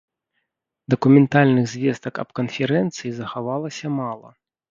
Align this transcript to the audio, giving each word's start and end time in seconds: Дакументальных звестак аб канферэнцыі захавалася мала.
Дакументальных 0.93 1.65
звестак 1.75 2.13
аб 2.25 2.29
канферэнцыі 2.41 3.11
захавалася 3.21 3.95
мала. 4.01 4.29